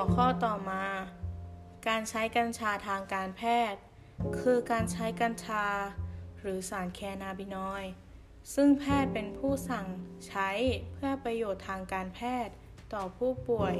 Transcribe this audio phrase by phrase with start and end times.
[0.00, 0.84] หัวข้อต่อมา
[1.88, 3.80] การใช้กัญชาทางการแพทย์
[4.40, 5.66] คือการใช้กัญชา
[6.40, 7.92] หรือสารแคนาบินอยด์
[8.54, 9.86] ซึ่งแพทย์เป็นผู้สั่ง
[10.28, 10.50] ใช้
[10.92, 12.54] เพื่อประโยชน์ทางการแพทย์
[12.92, 13.74] ต่อผู้ป่วย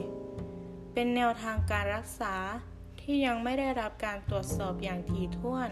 [0.93, 2.35] เป็นแนวทางการรักษา
[3.01, 5.71] ที่ยังไม่ได้รับการตรวจสอบอย่างถี่ถ้วน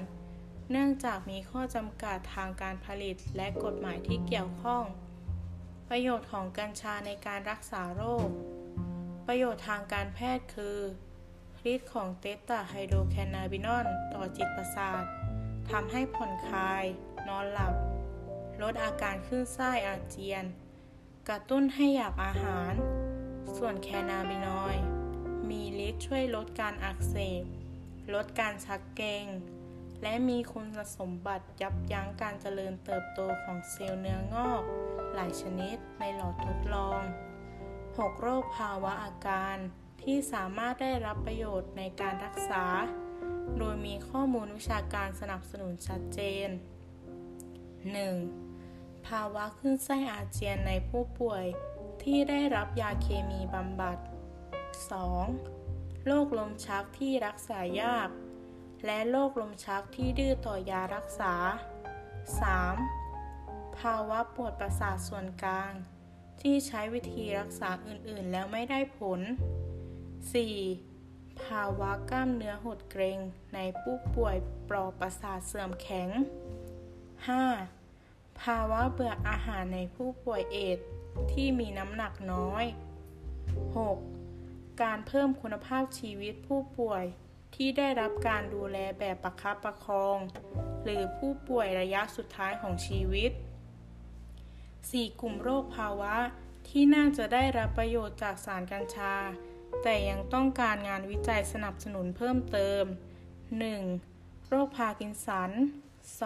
[0.71, 4.85] เนื่องจากมีข้อจำกัดทางการผลิตและกฎหมายที่เกี่ยวข้อง
[5.89, 8.31] ประโยชน์ของกัญชาในการรักษาโรค
[9.27, 10.79] ประโยชน์ทางการแพทย์คือ
[11.73, 15.05] ฤทธิ์ของเตตาไฮโดรแคนาบินอลต่อจิตประสาท
[15.71, 16.85] ทำให้ผ่อนคลาย
[17.29, 17.75] นอนหลับ
[18.63, 20.45] ลดอาการขึ้นไส้อาเจียน
[21.29, 22.73] กระตุ้นให้อยากอาหาร
[23.57, 24.77] ส่วนแคนาบินอย
[25.49, 27.45] มีฤทธิ์ช่วยลดการอักเสบ
[28.15, 29.27] ลดการชักเกร็ง
[30.03, 30.67] และมีคุณ
[30.97, 34.63] สมบัติยับยั้งการเจริญเติบโตของเซลล์เนื้องอก
[35.15, 37.03] หลายชนิดในหลอดทดลอง
[37.97, 39.57] 6 โรคภาวะอาการ
[40.03, 42.65] ที่สามารถได้รับประโยชน์ในการรักษา
[43.59, 46.49] โดยมีข้อมูลวิชาการสนับสนุนชัดเจน
[48.19, 49.07] 1.
[49.09, 51.45] ภาวะขึ้นไส้อาเจียนในผู้ป่วย
[52.03, 53.99] ที่ได้รับยาเคมีบำบัด
[55.23, 56.07] 2.
[56.07, 58.09] โรคลมชักที่รักษายาก
[58.85, 61.35] และโรคลมชักที่ดื้อต่อยารักษา
[62.97, 63.79] 3.
[63.79, 65.73] ภาวะปวดประสาทส่วนกลาง
[66.41, 69.21] ที่ใช้วิธีรักษาอื่นๆ แล้วไม่ได้ผล
[70.71, 71.43] 4.
[71.43, 73.19] ภาวะกล้ามเนื้อหดเกร็ง
[73.55, 74.37] ในผู้ป่วย
[74.69, 76.09] ปลอกประสาทเสื่อมแข็ง
[77.65, 78.41] 5.
[78.43, 80.87] ภาวะเบื่ออาหารในผู้ป่วยเอดส์
[81.33, 82.65] ที่มีน้ำหนักน้อย
[83.97, 84.83] 6.
[84.83, 87.05] การเพิ่มคุณภาพชีวิตผู้ป่วย
[87.55, 90.19] ที่ได้รับการดูแลแบบประคับประคอง
[90.85, 93.31] หรือผู้ป่วยระยะสุดท้ายของชีวิต
[94.91, 95.21] 4.
[95.21, 96.17] กลุ่มโรคภาวะ
[96.69, 99.15] ที่น่าจะได้รับประโยชน์จากสารกัญชา
[99.83, 102.85] แต่ยังต้องการงานวิจัยสนับสนุนเพิ่มเติม
[103.67, 104.49] 1.
[104.49, 105.51] โรคพาร์กินสัน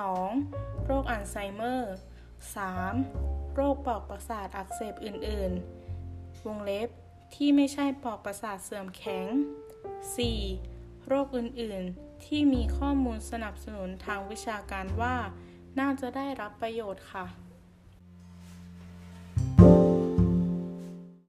[0.05, 0.85] 2.
[0.87, 1.95] โรคอัลไซเมอร์
[2.75, 3.55] 3.
[3.55, 5.53] โรคปอกประสาทอักเสบอื่น
[5.99, 6.89] ๆ วงเล็บ
[7.35, 9.27] ที่ไม่ใช่ปอกประสาทเสื่อมแข็ง
[10.17, 11.07] 4.
[11.09, 15.17] โรคอื่น ๆ ที่มีข้อมูลสนับสนุนทางวิชาการว่า
[15.79, 17.27] น่าจะได้รับประโยชน์ค่ะ